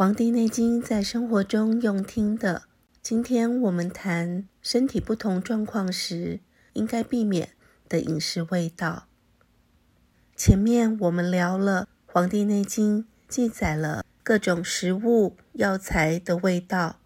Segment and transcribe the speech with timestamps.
[0.00, 2.62] 黄帝内经在生活中用听的。
[3.02, 6.40] 今天我们谈身体不同状况时
[6.72, 7.50] 应该避免
[7.86, 9.08] 的饮食味道。
[10.34, 16.98] 前面我们聊了《黄帝内经》记载了各种食物、药材的味道。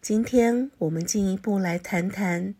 [0.00, 2.54] 今天我们进一步来谈谈，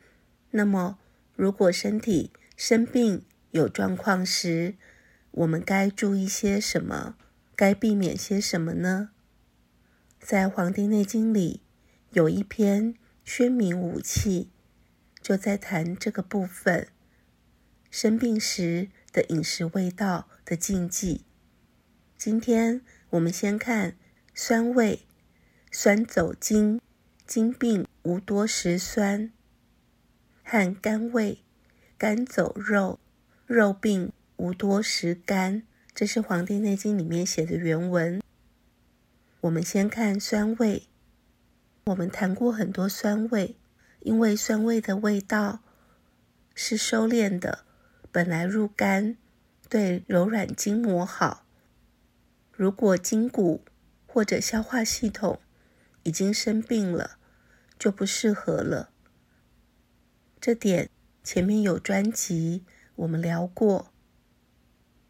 [0.50, 0.98] 那么
[1.34, 4.74] 如果身体生病有状况时，
[5.30, 7.14] 我们该注意些什么？
[7.56, 9.12] 该避免些什么呢？
[10.20, 11.62] 在《黄帝内经》里
[12.10, 12.94] 有一篇
[13.24, 14.50] 《宣明五气》，
[15.26, 16.88] 就在谈这个部分：
[17.90, 21.24] 生病时的饮食味道的禁忌。
[22.16, 23.96] 今天我们先看
[24.34, 25.00] 酸味，
[25.72, 26.80] 酸走筋，
[27.26, 29.30] 筋病无多食酸；
[30.44, 31.38] 和甘味，
[31.96, 33.00] 甘走肉，
[33.46, 35.62] 肉病无多食甘。
[35.92, 38.20] 这是《黄帝内经》里面写的原文。
[39.42, 40.86] 我们先看酸味。
[41.84, 43.56] 我们谈过很多酸味，
[44.00, 45.60] 因为酸味的味道
[46.54, 47.64] 是收敛的，
[48.12, 49.16] 本来入肝，
[49.70, 51.46] 对柔软筋膜好。
[52.52, 53.64] 如果筋骨
[54.06, 55.40] 或者消化系统
[56.02, 57.16] 已经生病了，
[57.78, 58.90] 就不适合了。
[60.38, 60.90] 这点
[61.24, 63.90] 前面有专辑我们聊过。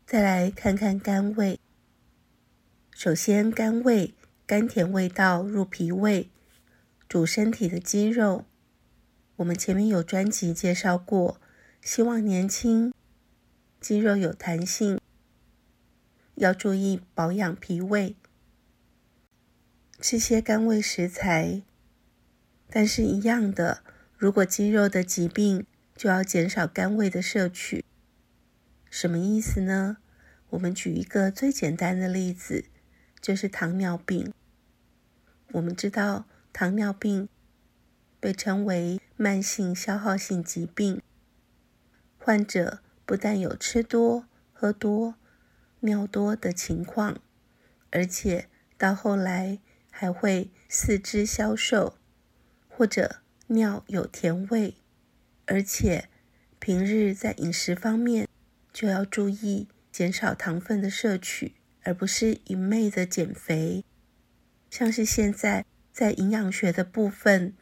[0.07, 1.59] 再来看看甘味。
[2.93, 4.15] 首先，甘味
[4.51, 6.29] 甘甜味道入脾胃，
[7.09, 8.47] 主身体的肌肉。
[9.37, 11.41] 我们前面有专辑介绍过，
[11.81, 12.93] 希望年轻，
[13.81, 14.99] 肌肉有弹性，
[16.35, 18.17] 要注意保养脾胃，
[20.01, 21.63] 吃些甘味食材。
[22.69, 23.85] 但是，一样的，
[24.17, 25.65] 如果肌肉的疾病，
[25.95, 27.85] 就要减少甘味的摄取。
[28.91, 29.99] 什么意思呢？
[30.49, 32.65] 我们举一个最简单的例子，
[33.21, 34.33] 就是糖尿病。
[35.53, 37.29] 我们知道糖尿病
[38.19, 41.03] 被称为慢性消耗性疾病，
[42.19, 45.15] 患者不但有吃多、喝多、
[45.81, 47.21] 尿多的情况，
[47.91, 49.59] 而且到后来
[49.91, 51.97] 还会四肢消瘦，
[52.69, 53.17] 或者
[53.49, 54.77] 尿有甜味，
[55.47, 56.09] 而且
[56.59, 58.29] 平日在饮食方面
[58.73, 59.69] 就要注意。
[59.93, 63.85] 减少糖分的摄取，而不是一昧的减肥。
[64.71, 67.55] 像是现在在营养学的部分，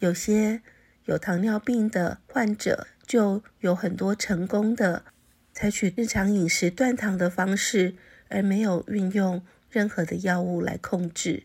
[0.00, 0.62] 有些
[1.04, 5.04] 有糖尿病的患者就有很多成功的
[5.52, 7.94] 采取日常饮食断糖的方式，
[8.28, 11.44] 而没有运用任何的药物来控制，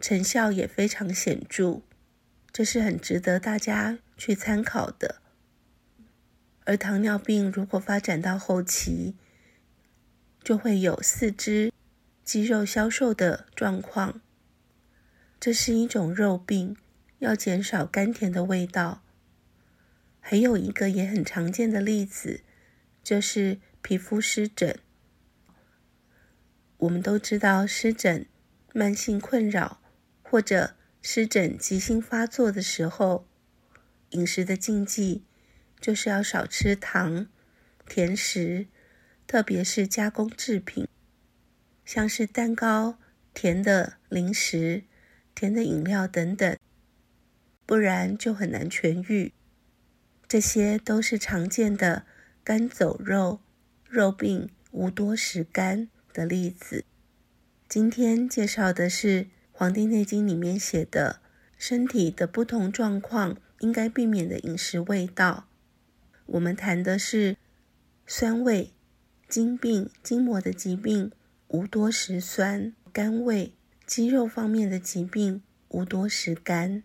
[0.00, 1.82] 成效也非常显著。
[2.52, 5.20] 这是很值得大家去参考的。
[6.64, 9.14] 而糖尿病如果发展到后期，
[10.42, 11.72] 就会有四肢
[12.24, 14.20] 肌肉消瘦的状况，
[15.40, 16.76] 这是一种肉病，
[17.18, 19.02] 要减少甘甜的味道。
[20.20, 22.42] 还有一个也很常见的例子，
[23.02, 24.78] 就是皮肤湿疹。
[26.76, 28.26] 我们都知道，湿疹
[28.74, 29.80] 慢性困扰
[30.22, 33.26] 或者湿疹急性发作的时候，
[34.10, 35.24] 饮食的禁忌
[35.80, 37.26] 就是要少吃糖、
[37.88, 38.66] 甜食。
[39.26, 40.88] 特别是加工制品，
[41.84, 42.98] 像是蛋糕、
[43.32, 44.82] 甜的零食、
[45.34, 46.56] 甜的饮料等等，
[47.66, 49.32] 不然就很难痊愈。
[50.28, 52.04] 这些都是常见的
[52.44, 53.40] 肝走肉、
[53.88, 56.84] 肉病无多食甘的例子。
[57.68, 61.20] 今天介绍的是《黄帝内经》里面写的
[61.56, 65.48] 身体的不同状况应该避免的饮食味道。
[66.26, 67.36] 我们谈的是
[68.06, 68.72] 酸味。
[69.28, 71.12] 筋病、筋膜的疾病
[71.46, 73.52] 无多食酸；甘味，
[73.90, 76.84] 肌肉方面的疾病无多食甘。